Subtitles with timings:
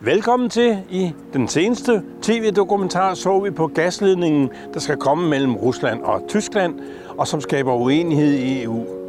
[0.00, 0.78] Velkommen til.
[0.90, 6.80] I den seneste tv-dokumentar så vi på gasledningen, der skal komme mellem Rusland og Tyskland,
[7.18, 9.01] og som skaber uenighed i EU.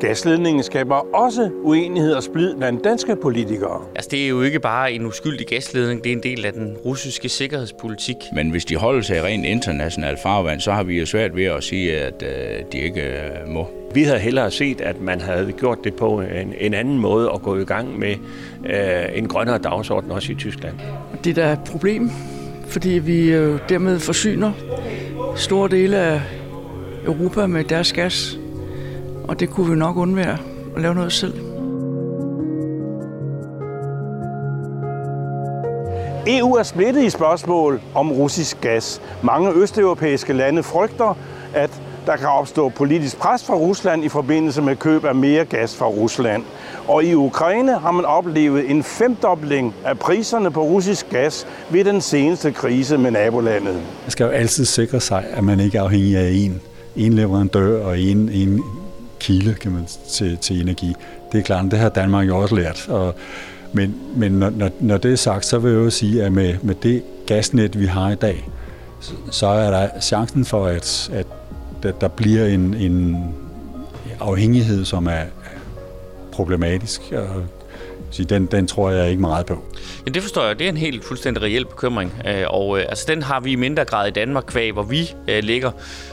[0.00, 3.82] Gasledningen skaber også uenighed og splid blandt danske politikere.
[3.94, 6.76] Altså, det er jo ikke bare en uskyldig gasledning, det er en del af den
[6.84, 8.16] russiske sikkerhedspolitik.
[8.32, 11.44] Men hvis de holder sig i rent international farvand, så har vi jo svært ved
[11.44, 13.66] at sige, at øh, de ikke øh, må.
[13.94, 17.42] Vi havde hellere set, at man havde gjort det på en, en anden måde og
[17.42, 18.14] gå i gang med
[18.66, 20.74] øh, en grønnere dagsorden også i Tyskland.
[21.24, 22.10] Det der er et problem,
[22.66, 24.52] fordi vi øh, dermed forsyner
[25.36, 26.20] store dele af
[27.06, 28.39] Europa med deres gas,
[29.28, 30.38] og det kunne vi nok undvære
[30.76, 31.34] at lave noget selv.
[36.26, 39.02] EU er splittet i spørgsmål om russisk gas.
[39.22, 41.16] Mange østeuropæiske lande frygter,
[41.54, 45.76] at der kan opstå politisk pres fra Rusland i forbindelse med køb af mere gas
[45.76, 46.42] fra Rusland.
[46.88, 52.00] Og i Ukraine har man oplevet en femdobling af priserne på russisk gas ved den
[52.00, 53.74] seneste krise med nabolandet.
[53.74, 56.60] Man skal jo altid sikre sig, at man ikke er afhængig af en,
[56.96, 58.62] en leverandør og en, en
[59.20, 60.94] kilde kan man, til, til energi.
[61.32, 62.88] Det er klart, det har Danmark jo også lært.
[62.88, 63.14] Og,
[63.72, 66.54] men men når, når, når det er sagt, så vil jeg jo sige, at med,
[66.62, 68.48] med det gasnet, vi har i dag,
[69.00, 71.26] så, så er der chancen for, at, at
[71.82, 73.24] der, der bliver en, en
[74.20, 75.22] afhængighed, som er
[76.32, 77.00] problematisk.
[77.12, 77.42] Og
[78.30, 79.64] den, den tror jeg ikke meget på.
[80.06, 80.58] Ja, det forstår jeg.
[80.58, 82.12] Det er en helt fuldstændig reel bekymring.
[82.26, 85.14] Øh, og øh, altså, den har vi i mindre grad i Danmark, kvæg, hvor vi
[85.28, 85.70] øh, ligger.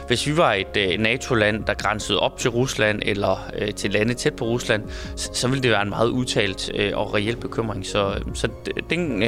[0.08, 4.14] Hvis vi var øh, et NATO-land, der grænsede op til Rusland, eller øh, til lande
[4.14, 4.84] tæt på Rusland,
[5.16, 7.86] så ville det være en meget udtalt øh, og reel bekymring.
[7.86, 8.48] Så, så
[8.90, 9.22] den,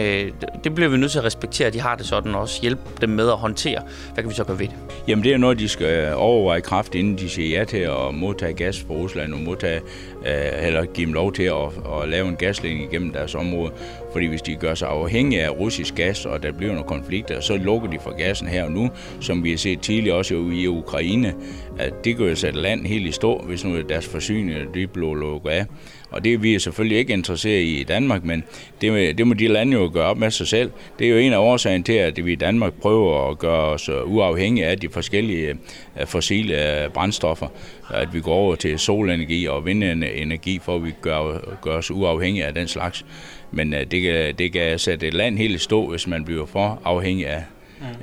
[0.64, 2.82] det bliver vi nødt til at respektere, at de har det sådan, og også hjælpe
[3.02, 3.82] dem med at håndtere.
[4.14, 4.76] Hvad kan vi så gøre ved det?
[5.08, 8.54] Jamen, det er noget, de skal overveje kraft, inden de siger ja til at modtage
[8.54, 9.82] gas fra Rusland, og modtage,
[10.26, 11.56] eller give dem lov til at,
[12.02, 13.72] at lave en gasledning igennem deres område.
[14.12, 17.58] Fordi hvis de gør sig afhængige af russisk gas, og der bliver nogle konflikter, så
[17.58, 18.90] lukker de for gassen her og nu,
[19.20, 21.34] som vi har set tidligere også i Ukraine.
[21.78, 25.16] At det kan jo sætte land helt i stå, hvis nu deres forsyninger de bliver
[25.16, 25.66] lukket af.
[26.12, 28.44] Og det er vi selvfølgelig ikke interesseret i i Danmark, men
[28.82, 30.72] det, det må de lande jo gøre op med sig selv.
[31.00, 33.90] Det er jo en af årsagen til, at vi i Danmark prøver at gøre os
[33.90, 35.58] øh, uafhængige af de forskellige
[36.00, 37.48] øh, fossile øh, brændstoffer.
[37.94, 42.46] At vi går over til solenergi og vindenergi, for at vi gør, gør os uafhængige
[42.46, 43.06] af den slags.
[43.52, 46.46] Men øh, det kan, det kan sætte et land helt i stå, hvis man bliver
[46.46, 47.44] for afhængig af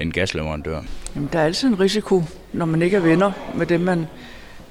[0.01, 0.83] en gasleverandør.
[1.15, 4.07] Jamen, der er altid en risiko, når man ikke er venner med dem, man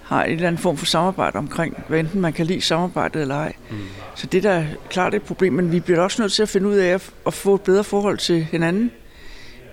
[0.04, 3.36] har en eller anden form for samarbejde omkring, hvad enten man kan lide samarbejdet eller
[3.36, 3.54] ej.
[3.72, 3.78] Mm.
[4.16, 6.68] Så det der er klart et problem, men vi bliver også nødt til at finde
[6.68, 8.92] ud af at få et bedre forhold til hinanden.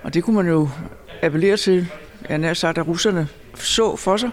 [0.02, 0.68] Og det kunne man jo
[1.22, 1.86] appellere til,
[2.28, 4.30] jeg nær sagt, at russerne så for sig,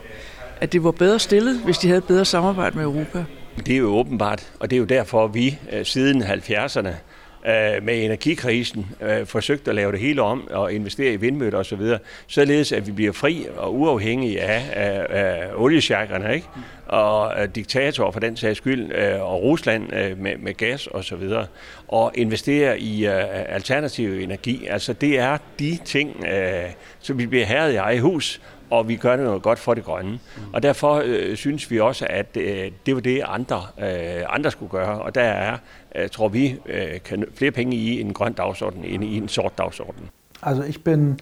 [0.62, 3.26] at det var bedre stillet, hvis de havde et bedre samarbejde med Europa.
[3.66, 7.84] Det er jo åbenbart, og det er jo derfor, at vi øh, siden 70'erne øh,
[7.84, 11.82] med energikrisen øh, forsøgt at lave det hele om og investere i vindmøller osv.,
[12.28, 16.48] således at vi bliver fri og uafhængige af, af, af oliesjakkerne, ikke?
[16.88, 21.46] og øh, diktatorer for den sags skyld, og Rusland med, med gas og så videre,
[21.88, 23.14] og investere i uh,
[23.50, 24.68] alternativ energi.
[24.68, 28.96] Altså det er de ting, uh, som vi bliver herret i eget hus, og vi
[28.96, 30.12] gør det noget godt for det grønne.
[30.12, 30.42] Mm.
[30.54, 34.72] Og derfor øh, synes vi også, at øh, det var det, andre, øh, andre skulle
[34.72, 35.02] gøre.
[35.02, 35.58] Og der er,
[35.96, 39.58] øh, tror vi, øh, kan flere penge i en grøn dagsorden end i en sort
[39.58, 40.10] dagsorden.
[40.42, 41.20] Also ich bin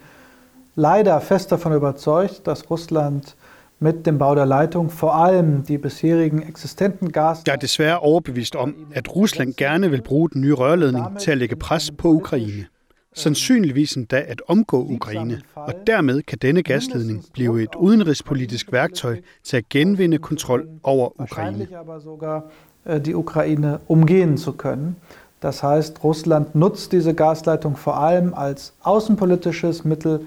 [0.75, 3.21] leider fest davon überzeugt, dass Russland
[3.79, 7.43] mit dem Bau der Leitung vor allem die bisherigen existenten Gas...
[7.47, 11.37] Jeg er desværre overbevist om, at Rusland gerne vil bruge den nye rørledning til at
[11.37, 12.65] lægge pres på Ukraine
[13.17, 19.57] sandsynligvis endda at omgå Ukraine, og dermed kan denne gasledning blive et udenrigspolitisk værktøj til
[19.57, 21.67] at genvinde kontrol over Ukraine.
[22.87, 24.95] Äh, die Ukraine umgehen zu können.
[25.39, 30.21] Das heißt, Russland nutzt diese Gasleitung vor allem als außenpolitisches Mittel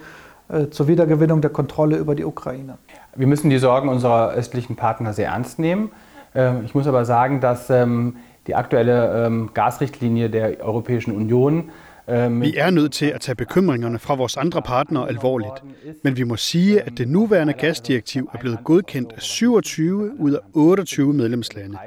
[0.49, 2.79] äh, zur Wiedergewinnung der Kontrolle über die Ukraine.
[3.17, 5.91] Wir müssen die Sorgen unserer östlichen Partner sehr ernst nehmen.
[6.35, 8.17] Ähm, ich muss aber sagen, dass ähm,
[8.47, 11.71] die aktuelle ähm, Gasrichtlinie der Europäischen Union
[12.11, 15.65] Øh, vi er nødt til at tage bekymringerne fra vores andre partnere alvorligt,
[16.05, 20.39] men vi må sige, at det nuværende gasdirektiv er blevet godkendt af 27 ud af
[20.53, 21.79] 28 medlemslande.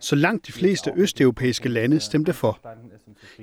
[0.00, 2.58] Så langt de fleste østeuropæiske lande stemte for.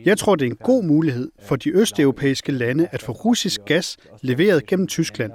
[0.06, 3.98] Jeg tror, det er en god mulighed for de østeuropæiske lande at få russisk gas
[4.22, 5.32] leveret gennem Tyskland,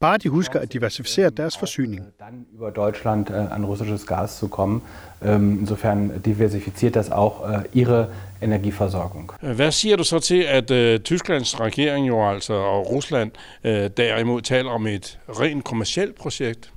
[0.00, 2.02] Bare de husker at diversificere deres forsyning.
[2.18, 4.82] Dann über Deutschland äh, an russisches Gas zu kommen.
[5.24, 8.08] Ähm, insofern diversifiziert das auch äh, ihre
[8.40, 9.32] energiforsorgung.
[9.40, 13.30] Hvad siger du så til, at uh, Tysklands regering jo altså og Rusland
[13.64, 16.72] uh, derimod taler om et rent kommersielt projekt?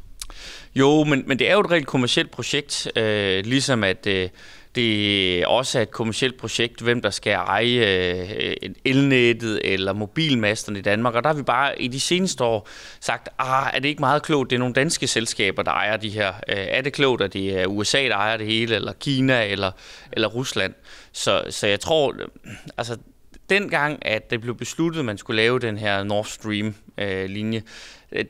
[0.75, 4.29] Jo, men, men det er jo et rigtig kommersielt projekt, øh, ligesom at øh,
[4.75, 8.25] det også er et kommersielt projekt, hvem der skal eje
[8.61, 11.15] øh, elnettet eller mobilmasterne i Danmark.
[11.15, 12.67] Og der har vi bare i de seneste år
[12.99, 16.09] sagt, ah, er det ikke meget klogt, det er nogle danske selskaber, der ejer de
[16.09, 16.27] her.
[16.27, 19.71] Øh, er det klogt, at det er USA, der ejer det hele, eller Kina, eller,
[20.11, 20.73] eller Rusland?
[21.11, 22.97] Så, så jeg tror, øh, altså
[23.49, 27.63] dengang, at det blev besluttet, at man skulle lave den her Nord Stream-linje, Øh,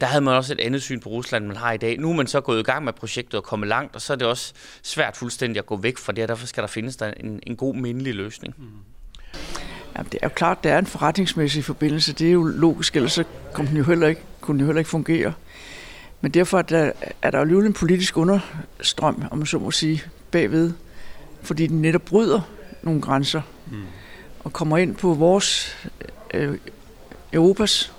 [0.02, 1.98] der havde man også et andet syn på Rusland, man har i dag.
[2.00, 4.18] Nu er man så gået i gang med projektet og kommet langt, og så er
[4.18, 7.14] det også svært fuldstændig at gå væk fra det, og derfor skal der findes der
[7.20, 8.56] en, en god mindelig løsning.
[8.58, 8.66] Mm.
[9.98, 12.14] Ja, det er jo klart, det er en forretningsmæssig forbindelse.
[12.14, 13.24] Det er jo logisk, ellers så
[13.54, 15.34] kunne den jo heller ikke, kunne den jo heller ikke fungere.
[16.22, 16.92] Men derfor er der,
[17.22, 20.74] er der jo alligevel en politisk understrøm, om man så må sige, bagved,
[21.42, 22.42] fordi den netop bryder
[22.84, 23.42] nogle grænser
[23.72, 23.84] mm.
[24.40, 25.78] og kommer ind på vores
[26.34, 26.58] øh,
[27.34, 27.94] Europas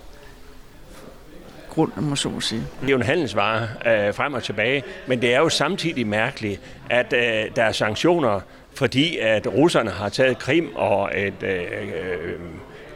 [1.73, 2.61] grund, om man så må sige.
[2.81, 6.61] Det er jo en handelsvare øh, frem og tilbage, men det er jo samtidig mærkeligt,
[6.89, 8.39] at øh, der er sanktioner,
[8.75, 12.39] fordi at russerne har taget Krim og et øh, øh,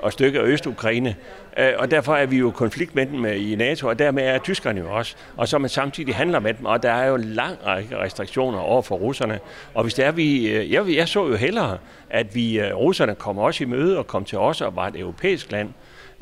[0.02, 1.16] og stykke af Øst-Ukraine,
[1.58, 4.38] øh, og derfor er vi jo konflikt med dem øh, i NATO, og dermed er
[4.38, 5.16] tyskerne jo også.
[5.38, 8.82] Og så man samtidig handler med dem, og der er jo lang række restriktioner over
[8.82, 9.40] for russerne.
[9.74, 11.78] Og hvis det er, vi, øh, jeg, jeg så jo hellere,
[12.10, 15.00] at vi øh, russerne kommer også i møde og kom til os og var et
[15.00, 15.70] europæisk land,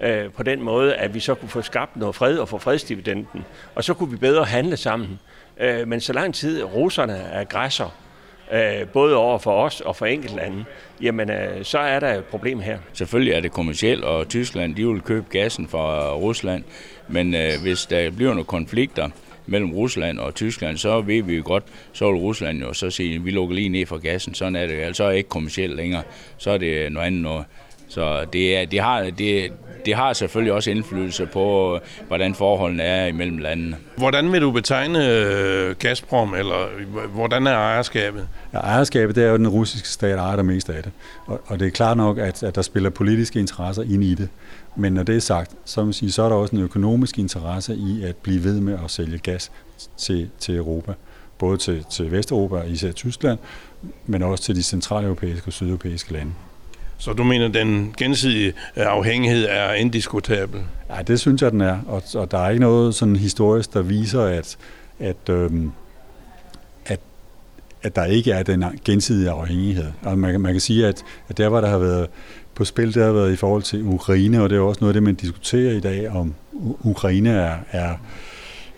[0.03, 3.45] øh, på den måde, at vi så kunne få skabt noget fred og få fredsdividenden.
[3.75, 5.19] Og så kunne vi bedre handle sammen.
[5.59, 7.95] Øh, men så lang tid russerne er græsser,
[8.53, 10.65] øh, både over for os og for enkeltlande,
[11.01, 12.77] jamen øh, så er der et problem her.
[12.93, 16.63] Selvfølgelig er det kommercielt, og Tyskland de vil købe gassen fra Rusland,
[17.07, 19.09] men øh, hvis der bliver nogle konflikter,
[19.47, 21.63] mellem Rusland og Tyskland, så ved vi jo godt,
[21.93, 24.33] så vil Rusland jo så sige, at vi lukker lige ned for gassen.
[24.33, 24.73] Sådan er det.
[24.73, 26.03] Altså er det ikke kommersielt længere.
[26.37, 27.45] Så er det noget andet noget.
[27.87, 29.51] Så det, er, det, har, det,
[29.85, 33.77] det har selvfølgelig også indflydelse på, hvordan forholdene er imellem landene.
[33.97, 36.67] Hvordan vil du betegne øh, Gazprom, eller
[37.07, 38.27] hvordan er ejerskabet?
[38.53, 40.91] Ja, ejerskabet det er jo den russiske stat, ejer der mest af det.
[41.25, 44.29] Og, og det er klart nok, at, at der spiller politiske interesser ind i det.
[44.75, 48.03] Men når det er sagt, så, sige, så er der også en økonomisk interesse i
[48.03, 49.51] at blive ved med at sælge gas
[49.97, 50.93] til, til Europa.
[51.37, 53.39] Både til, til Vesteuropa, især Tyskland,
[54.05, 56.31] men også til de centraleuropæiske og sydeuropæiske lande.
[56.97, 60.61] Så du mener, den gensidige øh, afhængighed er indiskutabel?
[60.89, 61.79] Ja, det synes jeg, den er.
[61.87, 64.57] Og, og der er ikke noget sådan historisk, der viser, at,
[64.99, 65.71] at, øhm,
[66.85, 66.99] at,
[67.83, 69.91] at der ikke er den gensidige afhængighed.
[70.03, 72.07] Og man, man kan sige, at, at der, hvor der har været
[72.55, 74.93] på spil, det har været i forhold til Ukraine, og det er også noget af
[74.93, 76.33] det, man diskuterer i dag, om
[76.83, 77.95] Ukraine er, er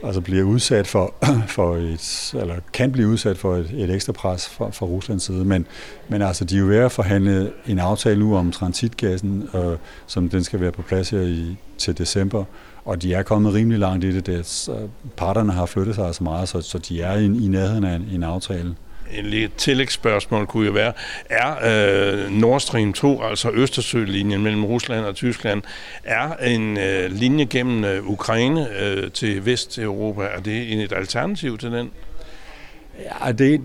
[0.04, 1.14] altså bliver udsat for,
[1.58, 5.46] for et, eller kan blive udsat for et, et ekstra pres fra, fra Ruslands side.
[5.46, 5.66] Men,
[6.08, 9.78] men altså, de er jo ved at forhandle en aftale nu om transitgassen, øh,
[10.08, 12.44] som den skal være på plads her i, til december.
[12.86, 14.26] Og de er kommet rimelig langt i det.
[14.26, 14.70] det
[15.18, 18.10] parterne har flyttet sig så meget, så, så de er i, i nærheden af en,
[18.12, 18.76] en aftale
[19.12, 20.94] en lille tillægsspørgsmål kunne jo være,
[21.30, 25.62] er øh, Nord Stream 2, altså Østersølinjen mellem Rusland og Tyskland,
[26.04, 31.72] er en øh, linje gennem øh, Ukraine øh, til Vesteuropa, er det et alternativ til
[31.72, 31.92] den?
[32.98, 33.62] Ja, det,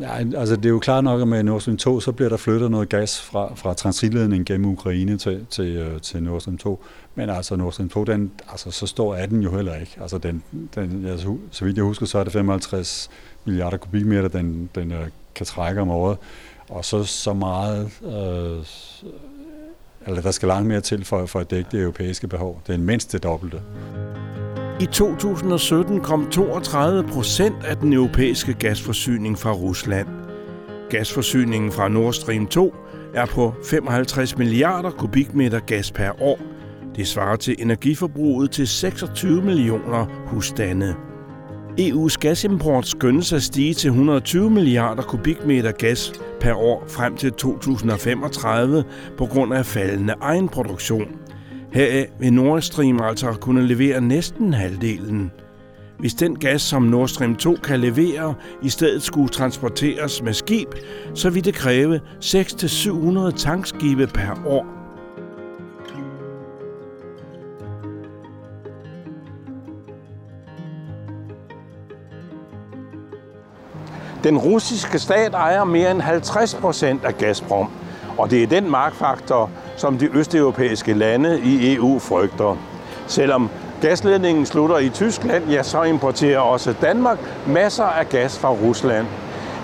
[0.00, 2.36] ja, altså det er jo klart nok, at med Nord Stream 2, så bliver der
[2.36, 6.84] flyttet noget gas fra, fra transitledningen gennem Ukraine til, til, øh, til Nord Stream 2.
[7.14, 9.96] Men altså Nord Stream 2, den, altså, så stor er den jo heller ikke.
[10.00, 10.42] Altså den,
[10.74, 13.10] den, altså, så vidt jeg husker, så er det 55
[13.44, 16.18] milliarder kubikmeter, den, den øh, kan trække om året.
[16.68, 18.64] Og så så meget, øh,
[20.06, 22.62] eller der skal langt mere til for, for at dække det europæiske behov.
[22.66, 23.60] Det er mindst det dobbelte.
[24.80, 30.08] I 2017 kom 32 procent af den europæiske gasforsyning fra Rusland.
[30.90, 32.74] Gasforsyningen fra Nord Stream 2
[33.14, 36.38] er på 55 milliarder kubikmeter gas per år.
[36.96, 40.94] Det svarer til energiforbruget til 26 millioner husstande.
[41.80, 48.84] EU's gasimport skønnes at stige til 120 milliarder kubikmeter gas per år frem til 2035
[49.18, 51.08] på grund af faldende egenproduktion.
[51.74, 55.32] Heraf vil Nord Stream altså kunne levere næsten halvdelen.
[55.98, 60.68] Hvis den gas, som Nord Stream 2 kan levere, i stedet skulle transporteres med skib,
[61.14, 64.66] så vil det kræve 600-700 tankskibe per år.
[74.24, 77.70] Den russiske stat ejer mere end 50 procent af Gazprom,
[78.18, 82.56] og det er den magtfaktor, som de østeuropæiske lande i EU frygter.
[83.06, 89.06] Selvom gasledningen slutter i Tyskland, ja, så importerer også Danmark masser af gas fra Rusland.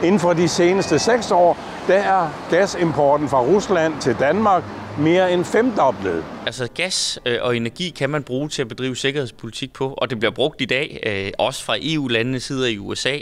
[0.02, 4.62] Inden for de seneste seks år, der er gasimporten fra Rusland til Danmark
[4.98, 6.24] mere end femdoblet.
[6.46, 10.18] Altså gas øh, og energi kan man bruge til at bedrive sikkerhedspolitik på, og det
[10.18, 13.18] bliver brugt i dag, øh, også fra EU-landenes side i USA,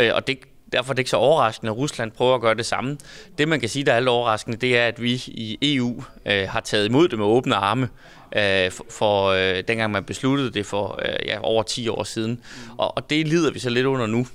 [0.00, 0.38] øh, og det
[0.72, 2.98] Derfor er det ikke så overraskende, at Rusland prøver at gøre det samme.
[3.38, 6.48] Det, man kan sige, der er lidt overraskende, det er, at vi i EU øh,
[6.48, 7.88] har taget imod det med åbne arme
[8.36, 12.40] øh, for, øh, dengang man besluttede det for øh, ja, over 10 år siden.
[12.78, 14.26] Og, og det lider vi så lidt under nu.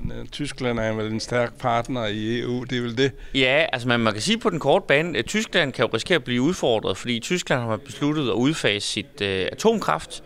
[0.00, 3.12] Men uh, Tyskland er vel en stærk partner i EU, det er vel det?
[3.34, 6.16] Ja, altså man, man kan sige på den korte bane, at Tyskland kan jo risikere
[6.16, 10.22] at blive udfordret, fordi Tyskland har besluttet at udfase sit øh, atomkraft.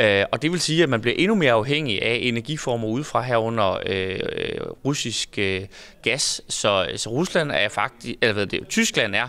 [0.00, 3.78] Øh, og det vil sige, at man bliver endnu mere afhængig af energiformer udefra herunder
[3.86, 4.20] øh,
[4.84, 5.60] russisk øh,
[6.02, 6.40] gas.
[6.48, 9.28] Så, så Rusland er faktisk, eller hvad det, Tyskland er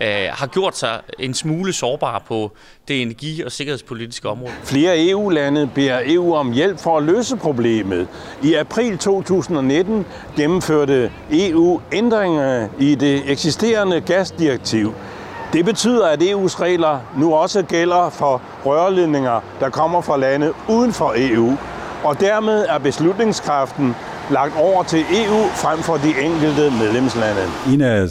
[0.00, 2.52] øh, har gjort sig en smule sårbar på
[2.88, 4.52] det energi- og sikkerhedspolitiske område.
[4.64, 8.08] Flere EU-lande beder EU om hjælp for at løse problemet.
[8.42, 14.94] I april 2019 gennemførte EU ændringer i det eksisterende gasdirektiv.
[15.52, 20.92] Det betyder, at EU's regler nu også gælder for rørledninger, der kommer fra lande uden
[20.92, 21.56] for EU.
[22.04, 23.94] Og dermed er beslutningskraften
[24.30, 27.40] lagt over til EU frem for de enkelte medlemslande.
[27.72, 28.08] En af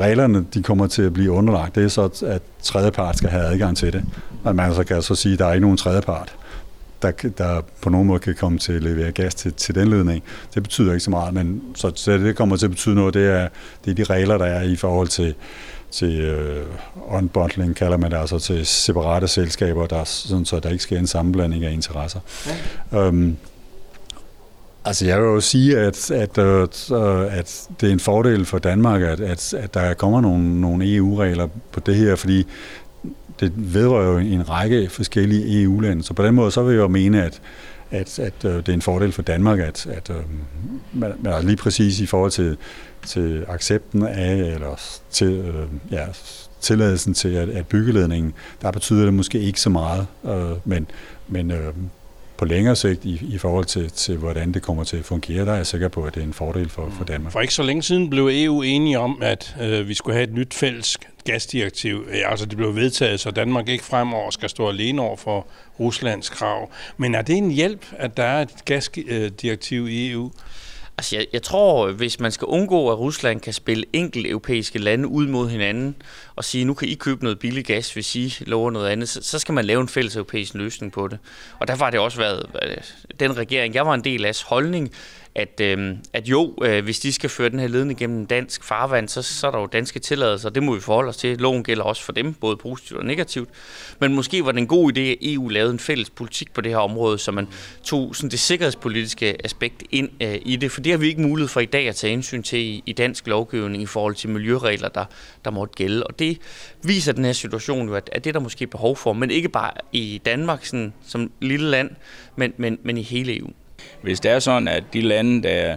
[0.00, 3.76] reglerne, de kommer til at blive underlagt, det er så, at tredjepart skal have adgang
[3.76, 4.04] til det.
[4.44, 6.34] Og man så kan så sige, at der er ikke nogen tredjepart,
[7.02, 10.22] der, der på nogen måde kan komme til at levere gas til, til den ledning.
[10.54, 13.30] Det betyder ikke så meget, men så, så det kommer til at betyde noget, det
[13.30, 13.48] er,
[13.84, 15.34] det er de regler, der er i forhold til,
[15.92, 20.82] til uh, unbundling, kalder man det, altså til separate selskaber, der, sådan, så der ikke
[20.82, 22.20] sker en sammenblanding af interesser.
[22.92, 23.08] Ja.
[23.08, 23.36] Um,
[24.84, 28.58] Altså jeg vil jo sige, at, at, at, øh, at det er en fordel for
[28.58, 32.46] Danmark, at, at, at der kommer nogle, nogle EU-regler på det her, fordi
[33.40, 36.02] det vedrører jo en række forskellige EU-lande.
[36.02, 37.40] Så på den måde så vil jeg jo mene, at,
[37.90, 40.10] at, at øh, det er en fordel for Danmark, at, at
[40.92, 42.56] man, man er lige præcis i forhold til,
[43.06, 44.80] til accepten af, eller
[45.10, 45.54] til,
[45.90, 46.06] ja,
[46.60, 50.06] tilladelsen til at, at byggeledningen, der betyder det måske ikke så meget,
[50.64, 50.86] men,
[51.28, 51.52] men
[52.42, 55.52] på længere sigt i, i forhold til, til, hvordan det kommer til at fungere, der
[55.52, 57.32] er jeg sikker på, at det er en fordel for, for Danmark.
[57.32, 60.34] For ikke så længe siden blev EU enige om, at øh, vi skulle have et
[60.34, 62.06] nyt fælles gasdirektiv.
[62.14, 65.46] Ja, altså det blev vedtaget, så Danmark ikke fremover skal stå alene over for
[65.80, 66.70] Ruslands krav.
[66.96, 70.30] Men er det en hjælp, at der er et gasdirektiv i EU?
[70.98, 75.08] Altså, jeg, jeg tror, hvis man skal undgå, at Rusland kan spille enkelte europæiske lande
[75.08, 75.96] ud mod hinanden,
[76.36, 79.22] og sige, nu kan I købe noget billig gas, hvis I lover noget andet, så,
[79.22, 81.18] så skal man lave en fælles europæisk løsning på det.
[81.58, 82.46] Og derfor har det også været
[83.20, 84.92] den regering, jeg var en del af, holdning,
[85.34, 89.08] at, øh, at jo, øh, hvis de skal føre den her ledning gennem dansk farvand,
[89.08, 91.38] så, så er der jo danske tilladelser, og det må vi forholde os til.
[91.38, 93.48] Loven gælder også for dem, både positivt og negativt.
[94.00, 96.72] Men måske var det en god idé, at EU lavede en fælles politik på det
[96.72, 97.48] her område, så man
[97.84, 101.48] tog sådan det sikkerhedspolitiske aspekt ind øh, i det, for det har vi ikke mulighed
[101.48, 104.88] for i dag at tage indsyn til i, i dansk lovgivning i forhold til miljøregler,
[104.88, 105.04] der,
[105.44, 106.06] der måtte gælde.
[106.06, 106.38] Og det
[106.82, 109.48] viser den her situation jo, at, at det er der måske behov for, men ikke
[109.48, 111.90] bare i Danmark sådan, som lille land,
[112.36, 113.50] men, men, men i hele EU.
[114.02, 115.76] Hvis det er sådan, at de lande, der,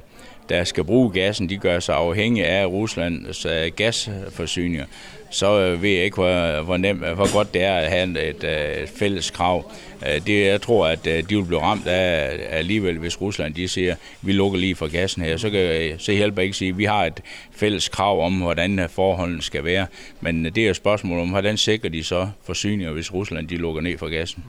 [0.50, 4.86] der skal bruge gassen, de gør sig afhængige af Ruslands gasforsyninger,
[5.30, 8.44] så øh, ved jeg ikke, hvor, hvor, nemt, hvor godt det er at have et,
[8.44, 9.72] et fælles krav.
[10.08, 13.68] Øh, det, jeg tror, at øh, de vil blive ramt af alligevel, hvis Rusland de
[13.68, 15.38] siger, vi lukker lige for gassen her.
[15.38, 19.42] Så, kan, så hjælper ikke sige, at vi har et fælles krav om, hvordan forholdene
[19.42, 19.88] skal være.
[20.22, 23.82] Men det er et spørgsmål om, hvordan sikrer de så forsyninger, hvis Rusland de lukker
[23.82, 24.44] ned for gassen.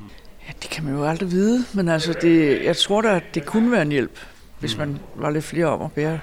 [0.46, 3.46] Ja, det kan man jo aldrig vide, men altså det, jeg tror da, at det
[3.46, 4.18] kunne være en hjælp,
[4.60, 6.18] hvis man var lidt flere om at bære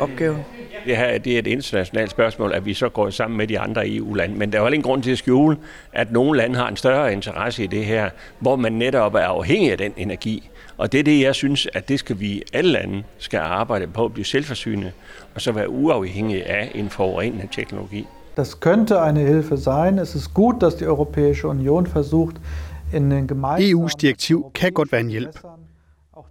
[0.00, 0.38] opgaven.
[0.86, 3.88] Det her det er et internationalt spørgsmål, at vi så går sammen med de andre
[3.88, 4.34] EU-lande.
[4.36, 5.56] Men der er jo ingen grund til at skjule,
[5.92, 9.72] at nogle lande har en større interesse i det her, hvor man netop er afhængig
[9.72, 10.50] af den energi.
[10.76, 14.04] Og det er det, jeg synes, at det skal vi alle lande skal arbejde på
[14.04, 14.92] at blive selvforsynende,
[15.34, 18.06] og så være uafhængige af en forurenende teknologi.
[18.36, 19.98] Das könnte eine Hilfe sein.
[19.98, 22.36] Es ist gut, dass die Europäische Union versucht,
[23.60, 25.40] EU's direktiv kan godt være en hjælp.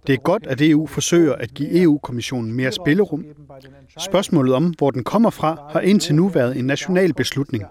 [0.06, 3.24] Det er godt, at EU forsøger at give EU-kommissionen mere spillerum.
[3.98, 7.64] Spørgsmålet om, hvor den kommer fra, har indtil nu været en national beslutning.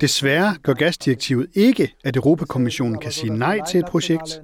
[0.00, 4.42] Desværre gør gasdirektivet ikke, at Europakommissionen kan sige nej til et projekt.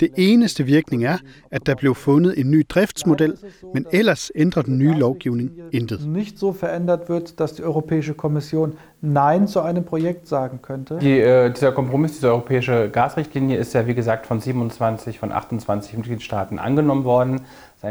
[0.00, 1.18] Det eneste virkning er,
[1.50, 3.36] at der blev fundet en ny driftsmodel,
[3.74, 6.08] men ellers ændrer den nye lovgivning intet.
[6.08, 10.98] Nicht so verändert wird, dass die Europäische Kommission Nein zu einem Projekt sagen könnte.
[10.98, 15.96] Die, äh, dieser Kompromiss, diese europäische Gasrichtlinie ist ja wie gesagt von 27 von 28
[15.96, 17.40] Mitgliedstaaten angenommen worden.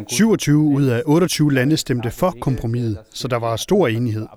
[0.07, 4.27] 27 ud af 28 lande stemte for kompromiset, så der var stor enighed.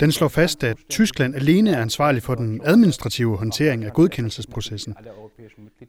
[0.00, 4.94] Den slår fast, at Tyskland alene er ansvarlig for den administrative håndtering af godkendelsesprocessen.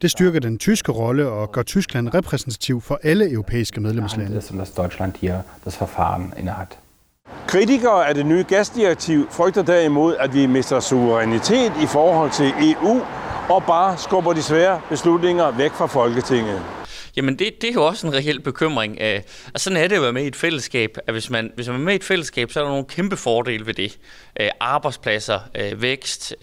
[0.02, 4.42] Det styrker den tyske rolle og gør Tyskland repræsentativ for alle europæiske medlemslande.
[7.46, 13.00] Kritikere af det nye gasdirektiv frygter derimod, at vi mister suverænitet i forhold til EU
[13.50, 16.75] og bare skubber de svære beslutninger væk fra Folketinget.
[17.16, 18.98] Jamen det, det er jo også en reel bekymring.
[19.00, 19.20] Øh,
[19.54, 20.98] og sådan er det at være med i et fællesskab.
[21.06, 23.16] At hvis, man, hvis man er med i et fællesskab, så er der nogle kæmpe
[23.16, 23.98] fordele ved det.
[24.40, 26.34] Øh, arbejdspladser, øh, vækst,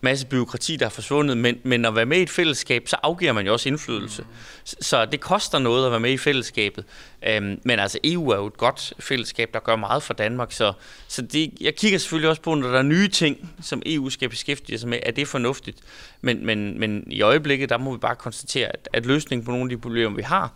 [0.00, 1.36] masse byråkrati, der er forsvundet.
[1.36, 4.24] Men, men at være med i et fællesskab, så afgiver man jo også indflydelse.
[4.64, 6.84] Så det koster noget at være med i fællesskabet.
[7.26, 10.52] Øhm, men altså EU er jo et godt fællesskab, der gør meget for Danmark.
[10.52, 10.72] Så,
[11.08, 14.28] så det, jeg kigger selvfølgelig også på, når der er nye ting, som EU skal
[14.28, 15.78] beskæftige sig med, er det fornuftigt.
[16.20, 19.64] Men, men, men i øjeblikket, der må vi bare konstatere, at, at løsningen på nogle
[19.64, 20.52] af de problemer, vi har,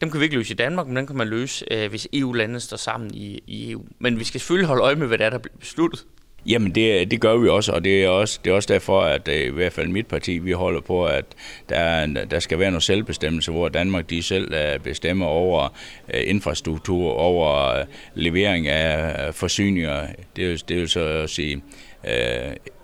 [0.00, 2.60] dem kan vi ikke løse i Danmark, men dem kan man løse, øh, hvis EU-landene
[2.60, 3.84] står sammen i, i EU.
[3.98, 6.04] Men vi skal selvfølgelig holde øje med, hvad der er, der bliver besluttet.
[6.46, 9.28] Jamen det, det gør vi også, og det er også, det er også derfor, at
[9.28, 11.24] øh, i hvert fald mit parti, vi holder på, at
[11.68, 15.68] der, er, der skal være noget selvbestemmelse, hvor Danmark de selv øh, bestemmer over
[16.14, 17.82] øh, infrastruktur, over
[18.14, 20.06] levering af forsyninger.
[20.36, 21.62] Det er, det vil så at sige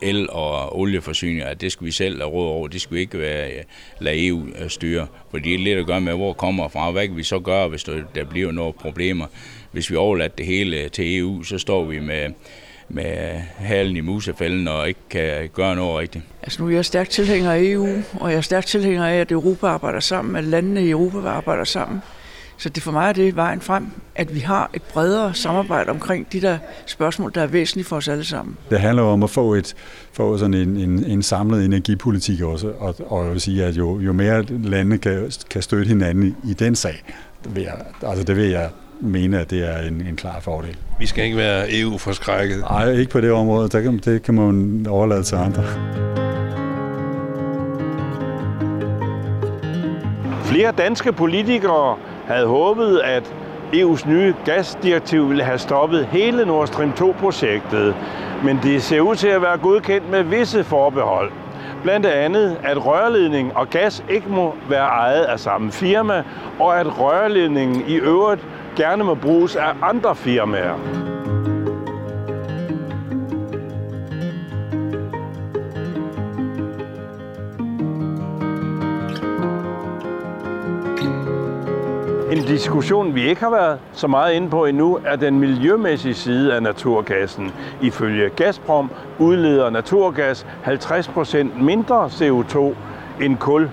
[0.03, 2.69] el- og olieforsyninger, at det skal vi selv have råd over.
[2.69, 3.51] Det skal vi ikke være,
[4.01, 6.91] lade EU styre, for det er lidt at gøre med, hvor kommer fra.
[6.91, 7.85] Hvad kan vi så gøre, hvis
[8.15, 9.27] der bliver nogle problemer?
[9.73, 12.31] Hvis vi overlader det hele til EU, så står vi med
[12.89, 16.25] med halen i musefælden og ikke kan gøre noget rigtigt.
[16.43, 17.89] Altså nu er jeg stærkt tilhænger af EU,
[18.21, 21.65] og jeg er stærkt tilhænger af, at Europa arbejder sammen, at landene i Europa arbejder
[21.65, 22.03] sammen.
[22.59, 26.33] Så det for mig er det vejen frem, at vi har et bredere samarbejde omkring
[26.33, 28.57] de der spørgsmål, der er væsentlige for os alle sammen.
[28.71, 29.75] Det handler om at få, et,
[30.13, 34.01] få sådan en, en, en samlet energipolitik også, og, og jeg vil sige, at jo,
[34.01, 37.05] jo mere lande kan, kan støtte hinanden i, i den sag,
[37.45, 40.77] det vil jeg, altså det vil jeg mene, at det er en, en klar fordel.
[40.99, 42.59] Vi skal ikke være EU-forskrækket.
[42.59, 43.69] Nej, ikke på det område.
[43.69, 45.63] Det kan, det kan man overlade til andre.
[50.45, 53.35] Flere danske politikere havde håbet, at
[53.75, 57.95] EU's nye gasdirektiv ville have stoppet hele Nord Stream 2-projektet,
[58.45, 61.33] men det ser ud til at være godkendt med visse forbehold.
[61.83, 66.23] Blandt andet, at rørledning og gas ikke må være ejet af samme firma,
[66.59, 68.47] og at rørledningen i øvrigt
[68.77, 70.79] gerne må bruges af andre firmaer.
[82.33, 86.55] En diskussion, vi ikke har været så meget inde på endnu, er den miljømæssige side
[86.55, 87.53] af naturgassen.
[87.83, 92.75] Ifølge Gazprom udleder naturgas 50% mindre CO2
[93.25, 93.71] end kul.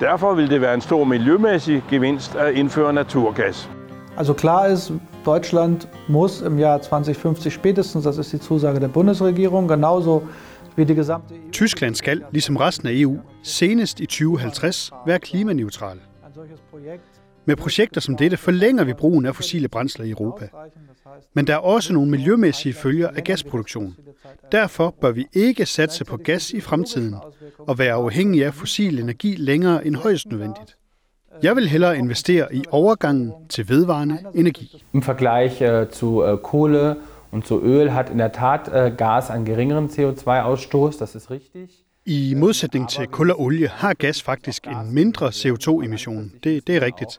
[0.00, 3.77] Derfor vil det være en stor miljømæssig gevinst at indføre naturgas.
[4.18, 4.92] Also klar ist,
[5.24, 10.22] Deutschland muss im Jahr 2050 spätestens, das ist die Zusage der Bundesregierung, genauso
[10.74, 11.50] wie die gesamte EU.
[11.52, 16.00] Tyskland skal, ligesom resten af EU, senest i 2050 være klimaneutral.
[17.44, 20.48] Med projekter som dette forlænger vi brugen af fossile brændsler i Europa.
[21.34, 23.96] Men der er også nogle miljømæssige følger af gasproduktion.
[24.52, 27.14] Derfor bør vi ikke satse på gas i fremtiden
[27.58, 30.78] og være afhængige af fossil energi længere end højst nødvendigt.
[31.42, 34.84] Jeg vil hellere investere i overgangen til vedvarende energi.
[34.94, 36.96] Im Vergleich äh, zu äh, Kohle
[37.32, 41.84] und zu Öl hat in der Tat äh, Gas einen geringeren CO2-Ausstoß, das ist richtig.
[42.06, 46.32] I modsætning til kul og olie har gas faktisk en mindre CO2-emission.
[46.44, 47.18] Det, det er rigtigt.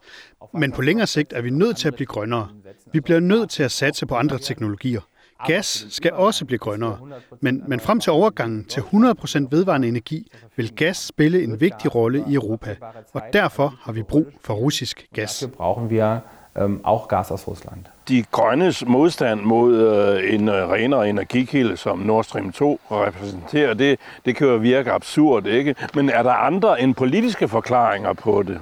[0.53, 2.47] Men på længere sigt er vi nødt til at blive grønnere.
[2.93, 5.01] Vi bliver nødt til at satse på andre teknologier.
[5.47, 6.97] Gas skal også blive grønnere,
[7.41, 12.23] men, men frem til overgangen til 100% vedvarende energi vil gas spille en vigtig rolle
[12.27, 12.75] i Europa,
[13.13, 15.49] og derfor har vi brug for russisk gas.
[15.57, 16.19] brauchen wir
[16.59, 17.85] ähm, auch Gas aus Russland.
[18.07, 23.99] De grønnes modstand mod øh, en øh, renere energikilde, som Nord Stream 2 repræsenterer, det,
[24.25, 25.75] det kan jo virke absurd, ikke?
[25.93, 28.59] Men er der andre end politiske forklaringer på det?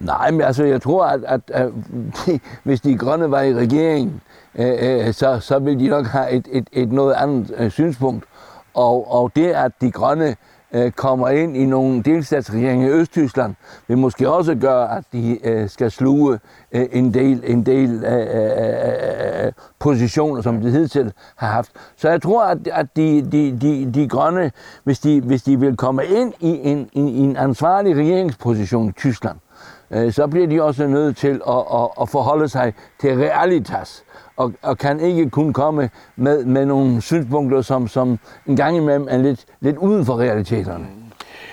[0.00, 1.72] Nej, men altså, jeg tror, at, at, at
[2.26, 4.20] de, hvis de grønne var i regeringen,
[4.54, 8.24] øh, øh, så, så ville de nok have et, et, et noget andet øh, synspunkt.
[8.74, 10.36] Og, og det, at de grønne
[10.72, 13.54] øh, kommer ind i nogle delstatsregeringer i Østtyskland,
[13.88, 16.38] vil måske også gøre, at de øh, skal sluge
[16.72, 21.70] øh, en del, en del øh, øh, øh, øh positioner, som de hidtil har haft.
[21.96, 24.52] Så jeg tror, at, at de, de, de, de grønne,
[24.84, 29.36] hvis de, hvis de vil komme ind i en, i en ansvarlig regeringsposition i Tyskland,
[29.90, 34.04] Øh, så bliver de også nødt til at, at, at forholde sig til realitas
[34.36, 39.06] og, og kan ikke kun komme med, med nogle synspunkter, som, som en gang imellem
[39.10, 40.86] er lidt, lidt uden for realiteterne.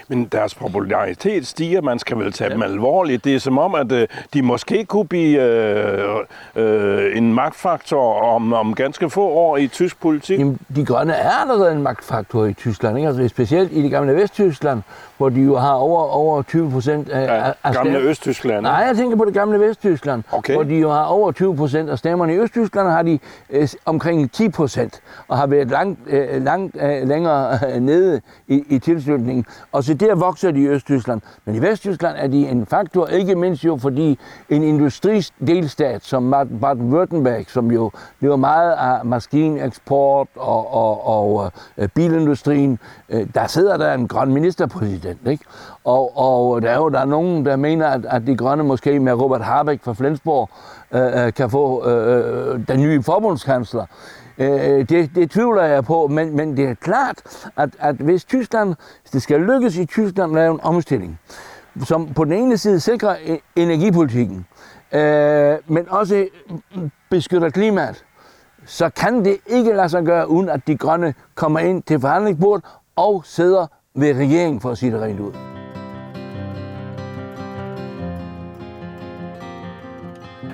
[0.07, 2.53] Men deres popularitet stiger, man skal vel tage ja.
[2.53, 3.23] dem alvorligt.
[3.23, 6.15] Det er som om, at øh, de måske kunne blive øh,
[6.55, 10.39] øh, en magtfaktor om, om ganske få år i tysk politik.
[10.39, 13.07] Jamen, de grønne er allerede en magtfaktor i Tyskland, ikke?
[13.07, 14.81] Altså, specielt i det gamle Vesttyskland,
[15.17, 18.61] hvor de jo har over, over 20 procent af, ja, af gamle Østtyskland.
[18.61, 20.53] Nej, jeg tænker på det gamle Vesttyskland, okay.
[20.53, 22.33] hvor de jo har over 20 procent af stemmerne.
[22.33, 27.07] I Østtyskland har de øh, omkring 10 procent, og har været langt, øh, langt øh,
[27.07, 29.45] længere øh, nede i, i tilslutningen.
[29.71, 31.21] Og så der vokser de i Østtyskland.
[31.45, 37.53] Men i Vesttyskland er de en faktor, ikke mindst jo fordi en industridelstat som Baden-Württemberg,
[37.53, 42.79] som jo lever meget af maskineksport og, og, og øh, bilindustrien,
[43.09, 45.27] øh, der sidder der en grøn ministerpræsident.
[45.27, 45.43] Ikke?
[45.83, 48.99] Og, og der er jo der er nogen, der mener, at, at de grønne måske
[48.99, 50.49] med Robert Habeck fra Flensborg
[50.91, 53.85] øh, øh kan få øh, øh den nye forbundskansler.
[54.37, 57.21] Øh, det, det tvivler jeg på, men, men det er klart,
[57.57, 61.19] at, at hvis Tyskland, hvis det skal lykkes i Tyskland at lave en omstilling,
[61.83, 64.45] som på den ene side sikrer e-, energipolitikken,
[64.93, 66.27] øh, men også
[67.09, 68.05] beskytter klimaet,
[68.65, 72.65] så kan det ikke lade sig gøre, uden at de grønne kommer ind til forhandlingsbordet
[72.95, 75.62] og sidder ved regeringen, for at sige det rent ud.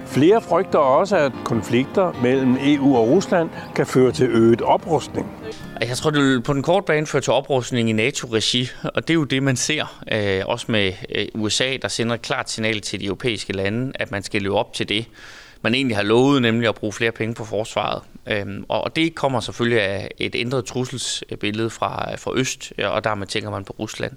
[0.09, 5.27] Flere frygter også, at konflikter mellem EU og Rusland kan føre til øget oprustning.
[5.81, 9.09] Jeg tror, det vil på den korte bane føre til oprustning i NATO-regi, og det
[9.09, 12.81] er jo det, man ser, øh, også med øh, USA, der sender et klart signal
[12.81, 15.05] til de europæiske lande, at man skal leve op til det,
[15.61, 18.01] man egentlig har lovet, nemlig at bruge flere penge på forsvaret.
[18.27, 23.49] Øhm, og det kommer selvfølgelig af et ændret trusselsbillede fra, fra Øst, og dermed tænker
[23.49, 24.11] man på Rusland.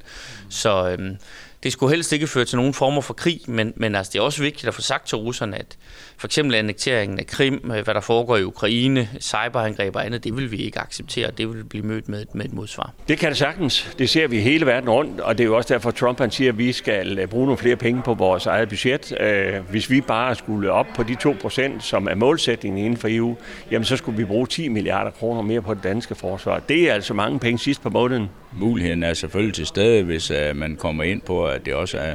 [0.49, 1.17] Så øhm,
[1.63, 4.23] det skulle helst ikke føre til nogen former for krig, men, men altså, det er
[4.23, 5.77] også vigtigt at få sagt til russerne, at
[6.17, 10.37] for eksempel annekteringen af Krim, øh, hvad der foregår i Ukraine, cyberangreb og andet, det
[10.37, 12.93] vil vi ikke acceptere, det vil blive mødt med, med et modsvar.
[13.09, 13.95] Det kan det sagtens.
[13.99, 16.53] Det ser vi hele verden rundt, og det er jo også derfor, Trump han siger,
[16.53, 19.21] at vi skal øh, bruge nogle flere penge på vores eget budget.
[19.21, 23.37] Øh, hvis vi bare skulle op på de 2%, som er målsætningen inden for EU,
[23.71, 26.59] jamen så skulle vi bruge 10 milliarder kroner mere på det danske forsvar.
[26.59, 28.31] Det er altså mange penge sidst på måneden.
[28.53, 32.15] Muligheden er selvfølgelig til stede, hvis man kommer ind på, at det også er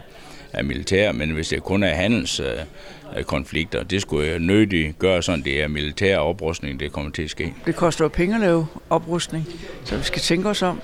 [0.53, 5.63] er militær, men hvis det kun er handelskonflikter, det skulle jo nødigt gøre sådan, det
[5.63, 7.53] er militær oprustning, det kommer til at ske.
[7.65, 9.45] Det koster jo penge at lave oprustning,
[9.83, 10.81] så vi skal tænke os om.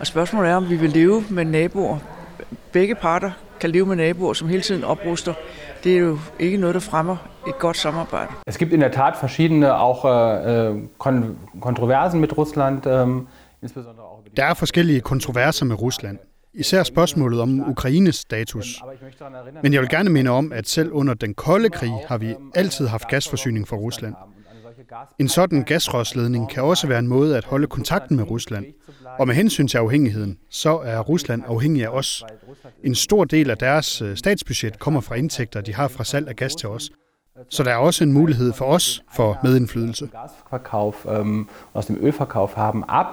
[0.00, 1.98] Og spørgsmålet er, om vi vil leve med naboer.
[2.72, 5.34] Begge parter kan leve med naboer, som hele tiden opruster.
[5.84, 7.16] Det er jo ikke noget, der fremmer
[7.48, 8.32] et godt samarbejde.
[8.46, 10.74] Es gibt in der Tat verschiedene auch äh,
[11.60, 13.26] Kontroversen mit Russland, ähm,
[13.62, 16.18] insbesondere auch Der er forskellige kontroverser med Rusland
[16.54, 18.82] især spørgsmålet om Ukraines status.
[19.62, 22.86] Men jeg vil gerne minde om, at selv under den kolde krig har vi altid
[22.86, 24.14] haft gasforsyning fra Rusland.
[25.18, 28.66] En sådan gasrørsledning kan også være en måde at holde kontakten med Rusland.
[29.18, 32.24] Og med hensyn til afhængigheden, så er Rusland afhængig af os.
[32.84, 36.36] En stor del af deres øh, statsbudget kommer fra indtægter, de har fra salg af
[36.36, 36.90] gas til os.
[37.50, 40.08] Så der er også en mulighed for os for medindflydelse.
[40.12, 43.06] Gasverkauf ähm, aus dem Ölverkauf haben ab.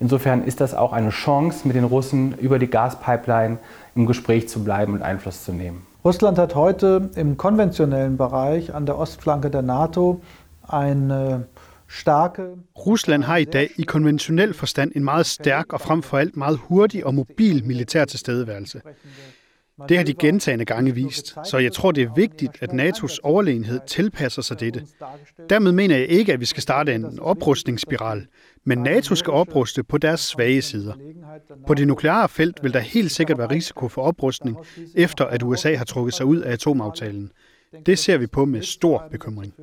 [0.00, 3.58] Insofern ist das auch eine Chance, mit den Russen über die Gaspipeline
[3.94, 5.86] im Gespräch zu bleiben und Einfluss zu nehmen.
[6.04, 10.20] Russland hat heute im konventionellen Bereich an der Ostflanke der NATO
[10.68, 11.46] eine
[11.86, 12.58] starke...
[12.76, 16.58] Rusland har i dag i konventionel forstand en meget stærk og frem for alt meget
[16.58, 18.80] hurtig og mobil militær tilstedeværelse.
[19.88, 23.80] Det har de gentagende gange vist, så jeg tror, det er vigtigt, at NATO's overlegenhed
[23.86, 24.82] tilpasser sig dette.
[25.50, 28.26] Dermed mener jeg ikke, at vi skal starte en oprustningsspiral,
[28.64, 30.92] men NATO skal opruste på deres svage sider.
[31.66, 34.56] På det nukleare felt vil der helt sikkert være risiko for oprustning,
[34.94, 37.30] efter at USA har trukket sig ud af atomaftalen.
[37.86, 39.54] Det ser vi på med stor bekymring.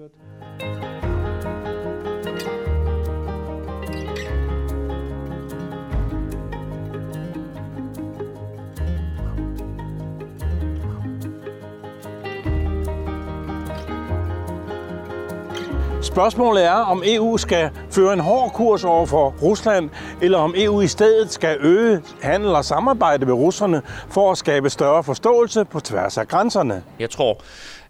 [16.12, 19.90] Spørgsmålet er, om EU skal føre en hård kurs over for Rusland,
[20.22, 24.70] eller om EU i stedet skal øge handel og samarbejde med russerne for at skabe
[24.70, 26.84] større forståelse på tværs af grænserne.
[27.00, 27.42] Jeg tror,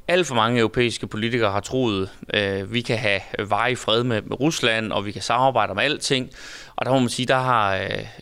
[0.08, 4.40] alt for mange europæiske politikere har troet, øh, vi kan have varig fred med, med
[4.40, 6.30] Rusland, og vi kan samarbejde om alting.
[6.76, 7.82] Og der må man sige, der har øh,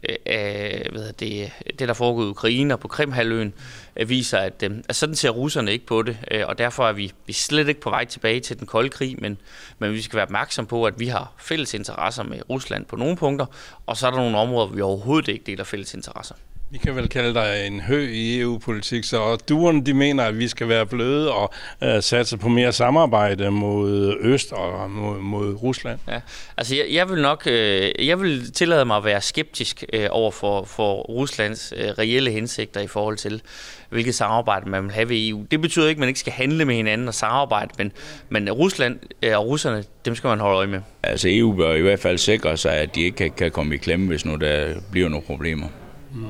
[0.09, 3.53] øh, hvad det, det, der foregår i Ukraine og på Krimhalvøen,
[3.99, 6.17] Øh, viser, at, øh, at sådan ser russerne ikke på det.
[6.31, 9.15] Øh, og derfor er vi, vi slet ikke på vej tilbage til den kolde krig,
[9.21, 9.37] men,
[9.79, 13.15] men vi skal være opmærksom på, at vi har fælles interesser med Rusland på nogle
[13.15, 13.45] punkter,
[13.85, 16.35] og så er der nogle områder, hvor vi overhovedet ikke deler fælles interesser.
[16.71, 20.47] Vi kan vel kalde dig en hø i EU-politik, så duerne de mener, at vi
[20.47, 25.99] skal være bløde og uh, satse på mere samarbejde mod Øst og mod, mod Rusland.
[26.07, 26.19] Ja,
[26.57, 30.31] altså jeg, jeg vil nok, øh, jeg vil tillade mig at være skeptisk øh, over
[30.31, 33.41] for, for Ruslands øh, reelle hensigter i forhold til,
[33.89, 35.45] hvilket samarbejde man vil have ved EU.
[35.51, 37.91] Det betyder ikke, at man ikke skal handle med hinanden og samarbejde, men,
[38.29, 40.81] men Rusland øh, og russerne, dem skal man holde øje med.
[41.03, 43.77] Altså EU bør i hvert fald sikre sig, at de ikke kan, kan komme i
[43.77, 45.67] klemme, hvis nu der bliver nogle problemer.
[46.13, 46.25] Mm.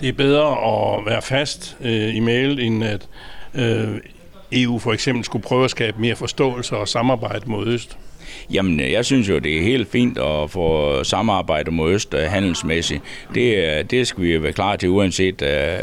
[0.00, 3.08] Det er bedre at være fast øh, i mail, end at
[3.54, 3.88] øh,
[4.52, 7.98] EU for eksempel skulle prøve at skabe mere forståelse og samarbejde mod Øst.
[8.52, 13.02] Jamen, jeg synes jo, det er helt fint at få samarbejde mod Øst handelsmæssigt.
[13.34, 15.34] Det, det skal vi være klar til, uanset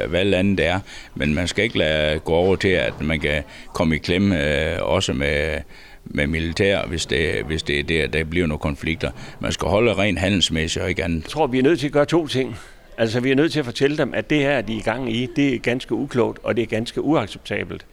[0.08, 0.80] hvad landet det er.
[1.16, 3.44] Men man skal ikke lade gå over til, at man kan
[3.74, 5.58] komme i klemme også med,
[6.06, 9.12] med militær, hvis det, hvis det er der, der bliver nogle konflikter.
[9.40, 11.24] Man skal holde rent handelsmæssigt og ikke andet.
[11.24, 12.58] Jeg tror, vi er nødt til at gøre to ting.
[12.98, 15.14] Altså, vi er nødt til at fortælle dem, at det her, de er i gang
[15.16, 17.86] i, det er ganske uklogt, og det er ganske uacceptabelt.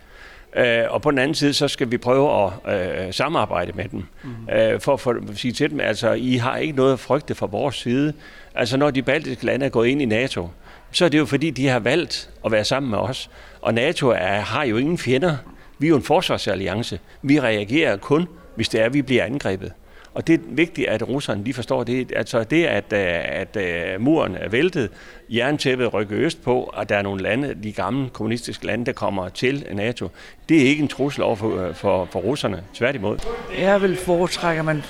[0.57, 4.03] Øh, og på den anden side, så skal vi prøve at øh, samarbejde med dem.
[4.25, 4.55] Mm.
[4.55, 7.47] Øh, for, for at sige til dem, altså, I har ikke noget at frygte fra
[7.47, 8.13] vores side.
[8.55, 10.49] Altså, når de baltiske lande er gået ind i NATO,
[10.91, 13.31] så er det jo fordi, de har valgt at være sammen med os.
[13.61, 15.37] Og NATO er, har jo ingen fjender.
[15.79, 17.01] Vi er jo en forsvarsalliance.
[17.23, 19.73] Vi reagerer kun, hvis det er, at vi bliver angrebet.
[20.19, 22.13] Og det er vigtigt, at russerne de forstår det.
[22.17, 24.91] Altså det, at, at, at muren er væltet,
[25.29, 29.29] jerntæppet rykker øst på, og der er nogle lande, de gamle kommunistiske lande, der kommer
[29.29, 30.09] til NATO,
[30.49, 32.65] det er ikke en trussel over for, for, for russerne.
[32.75, 33.19] Tværtimod.
[33.59, 34.83] Jeg vil foretrække, at man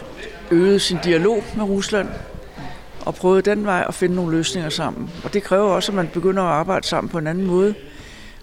[0.51, 2.09] øgede sin dialog med Rusland
[3.07, 5.11] og prøvede den vej at finde nogle løsninger sammen.
[5.25, 7.75] Og det kræver også, at man begynder at arbejde sammen på en anden måde.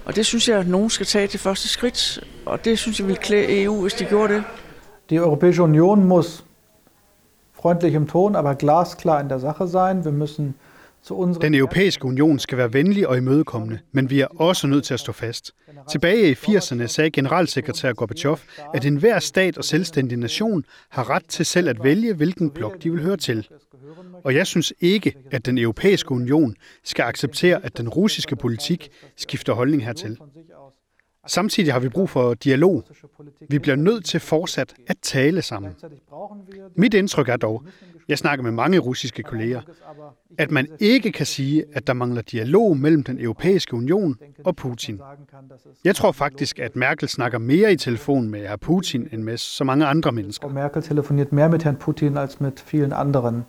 [0.06, 3.08] Og det synes jeg, at nogen skal tage det første skridt, og det synes jeg
[3.08, 4.44] vil klæde EU, hvis de gjorde det.
[5.10, 6.45] Die Europäische Union muss
[7.66, 10.06] freundlich im Ton, aber glasklar in der Sache sein.
[10.06, 10.54] Wir müssen
[11.42, 15.00] den europæiske union skal være venlig og imødekommende, men vi er også nødt til at
[15.00, 15.52] stå fast.
[15.90, 18.38] Tilbage i 80'erne sagde generalsekretær Gorbachev,
[18.74, 22.92] at enhver stat og selvstændig nation har ret til selv at vælge, hvilken blok de
[22.92, 23.48] vil høre til.
[24.24, 29.54] Og jeg synes ikke, at den europæiske union skal acceptere, at den russiske politik skifter
[29.54, 30.18] holdning hertil.
[31.28, 32.84] Samtidig har vi brug for dialog.
[33.50, 35.72] Vi bliver nødt til fortsat at tale sammen.
[36.76, 37.64] Mit indtryk er dog,
[38.08, 39.62] jeg snakker med mange russiske kolleger,
[40.38, 45.02] at man ikke kan sige, at der mangler dialog mellem den europæiske union og Putin.
[45.84, 49.64] Jeg tror faktisk, at Merkel snakker mere i telefon med herr Putin end med så
[49.64, 50.48] mange andre mennesker.
[50.48, 53.44] Merkel telefoniert mere med Herrn Putin als med vielen anderen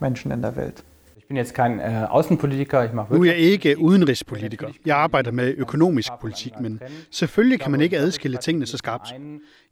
[0.00, 0.84] Menschen in der Welt
[1.30, 4.68] bin jetzt kein äh, Außenpolitiker, ich Nu er jeg ikke udenrigspolitiker.
[4.86, 9.14] Jeg arbejder med økonomisk politik, men selvfølgelig kan man ikke adskille tingene så skarpt.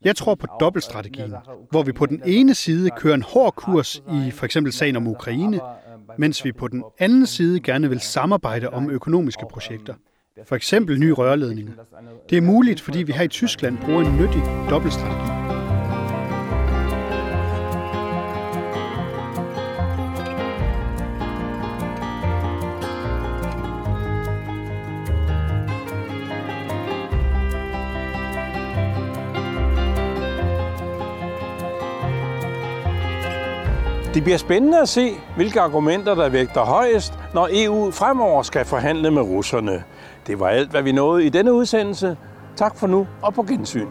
[0.05, 1.35] Jeg tror på dobbeltstrategien,
[1.71, 5.07] hvor vi på den ene side kører en hård kurs i for eksempel sagen om
[5.07, 5.61] Ukraine,
[6.19, 9.95] mens vi på den anden side gerne vil samarbejde om økonomiske projekter.
[10.45, 11.73] For eksempel nye rørledninger.
[12.31, 15.38] Det er muligt, fordi vi her i Tyskland bruger en nyttig dobbeltstrategi.
[34.19, 39.11] Det bliver spændende at se, hvilke argumenter, der vægter højest, når EU fremover skal forhandle
[39.11, 39.85] med russerne.
[40.27, 42.17] Det var alt, hvad vi nåede i denne udsendelse.
[42.57, 43.87] Tak for nu, og på gensyn.